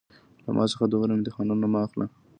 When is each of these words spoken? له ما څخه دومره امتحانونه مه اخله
له 0.45 0.51
ما 0.57 0.63
څخه 0.71 0.83
دومره 0.93 1.11
امتحانونه 1.17 1.65
مه 1.73 1.79
اخله 1.85 2.05